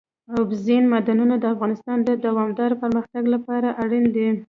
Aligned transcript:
اوبزین 0.35 0.83
معدنونه 0.91 1.35
د 1.39 1.45
افغانستان 1.53 1.97
د 2.03 2.09
دوامداره 2.25 2.75
پرمختګ 2.83 3.23
لپاره 3.33 3.69
اړین 3.83 4.05
دي. 4.15 4.27